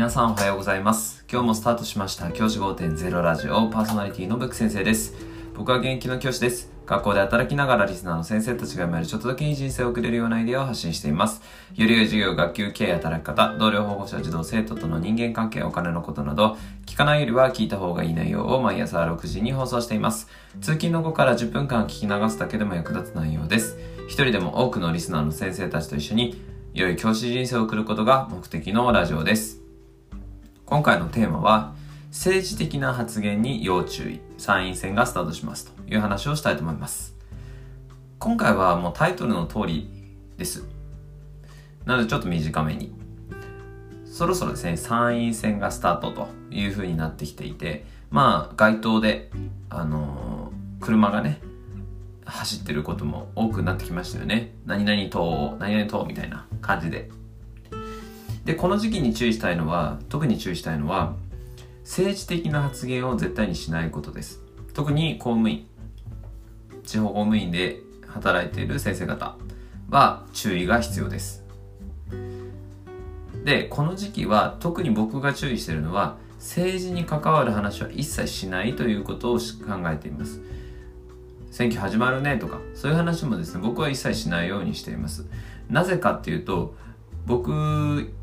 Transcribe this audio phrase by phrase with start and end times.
[0.00, 1.26] 皆さんおはようございます。
[1.30, 2.32] 今日もスタートしました。
[2.32, 5.14] 教師5.0ラジオパーソナリティのブック先生です。
[5.54, 6.72] 僕は現役の教師です。
[6.86, 11.42] 学校で働きながらリスナーの先生たちが読めるちょっとだけいい人生を送れるようなアイデアを発信しています。
[11.74, 20.28] より良い授業学級経営働き方同僚保護者児童生徒との人間関係お金のことなど聞かないよりは聞いた方がいい内容を毎朝6時に放送しています。
[20.62, 23.76] 通勤の後から10分間聞き流すだけでも役立つ内容です。
[24.06, 29.69] 一人でも多くのリスナーの先生たちと一緒に良い教師人生を送ることが目的のラジオです。
[30.70, 31.74] 今回のテーマは
[32.10, 37.16] 政治的な発言に要注意参院選がスタートしますという話をしたいと思います。
[38.20, 39.90] 今回はもうタイトルの通り
[40.36, 40.64] です。
[41.86, 42.92] なのでちょっと短めに。
[44.04, 49.30] そろそろですね参院選がスタートという風になってきていてまあ街頭で
[49.70, 51.40] あのー、車がね
[52.24, 54.54] 走ってることも多くなってきましたよね。
[54.66, 57.10] 何々党何々党みたいな感じで。
[58.50, 61.14] でこの時期に注意したいのは特に注意したいのは
[61.84, 64.40] 政治的な発言を絶対にしないことです。
[64.74, 65.68] 特に公務員
[66.82, 69.36] 地方公務員で働いている先生方
[69.88, 71.44] は注意が必要です。
[73.44, 79.44] でこの時期は特に僕が注意しているのは政治に関わる話は一切しないということを考
[79.92, 80.40] えています。
[81.52, 85.24] 選挙始まるねとかそういう話もですね僕は一切しないようにしています。
[85.68, 86.74] なぜかっていうと
[87.26, 87.52] 僕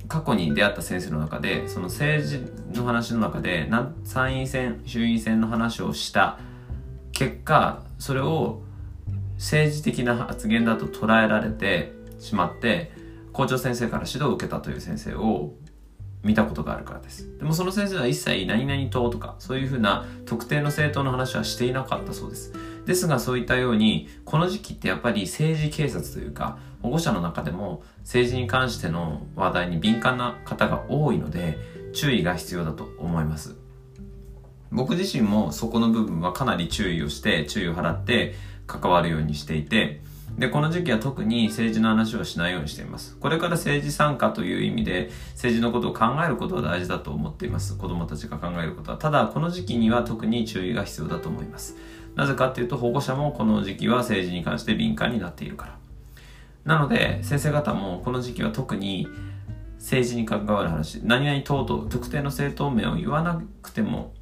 [0.07, 3.69] 過去に出会った先生の中でその政治の話の中で
[4.03, 6.39] 参院選衆院選の話をした
[7.11, 8.61] 結果それを
[9.35, 12.91] 政治的な発言だと捉えられてしまって
[13.33, 15.53] 校長先生から指導を受けたという先生を
[16.23, 17.37] 見たことがあるからです。
[17.37, 22.53] でもその先生は一切何々党とかそういうふうな特定の政党の話はしていなかったそうです。
[22.85, 31.57] ですがそういったようにこの時期ってやっぱり政治警察というか保護者の中でも政治に関しての話題に敏感な方が多いので
[31.93, 33.55] 注意が必要だと思います。
[34.71, 40.01] 僕自身もそこの部分はかなり注意をして注意を払って関わるようにしていて
[40.37, 43.17] で、この時期は特に政治の話をしないようにしています。
[43.19, 47.75] これから政治参加という意味で政治のことを考えることは大事だと思っています。
[47.75, 48.97] 子供たちが考えることは。
[48.97, 51.75] ただ、この時期には特に注意が必要だと思います。
[52.15, 55.77] なぜかっていうと、保護者もこの時期は政治に関して敏感になっているから。
[56.65, 59.07] なので、先生方もこの時期は特に
[59.79, 64.13] 政治に関わる話、何々党と特定の政党名を言わなくても、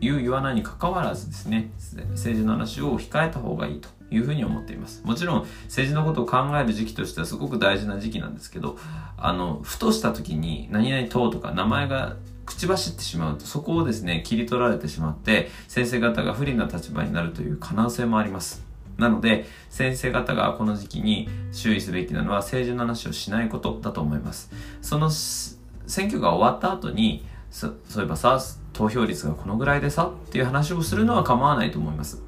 [0.00, 1.70] 言う言わないにかかわらずですね、
[2.10, 5.02] 政治の話を控えた方がいいというふうに思っています。
[5.04, 8.76] もちろん政治のことを考える時期としてはすごく大事な時期なんですけど、
[9.16, 12.16] あの、ふとした時に何々党とか名前が
[12.46, 18.64] 口走ってしまうとそこをですね、切り取られてしまって先生方が不利な立場になるという可能性もあります。
[18.98, 24.52] なので、先生方がこの時期に注意すべきなのは政治の話をしないことだと思います。
[24.82, 28.38] その選挙が終わった後に、そういえばさ、
[28.72, 32.22] 投票率がこのぐらいでさっていう話をするのは構わないと思います。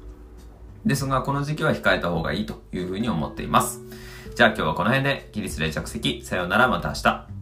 [0.87, 3.81] ですが、この時期は控えた方がいいというふうに思っています。
[4.35, 7.36] じゃあ今日はこの辺で、ギリスで着席、さようならまた明日。